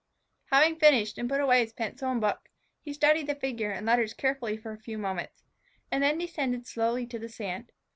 Having 0.45 0.77
finished, 0.77 1.19
and 1.19 1.29
put 1.29 1.39
away 1.41 1.59
his 1.59 1.73
pencil 1.73 2.09
and 2.11 2.19
book, 2.19 2.49
he 2.81 2.91
studied 2.91 3.27
the 3.27 3.35
figure 3.35 3.69
and 3.69 3.85
letters 3.85 4.15
carefully 4.15 4.57
for 4.57 4.71
a 4.73 4.79
few 4.81 4.97
moments, 4.97 5.43
and 5.91 6.01
then 6.01 6.17
descended 6.17 6.65
slowly 6.65 7.05
to 7.05 7.19
the 7.19 7.29
sand. 7.29 7.71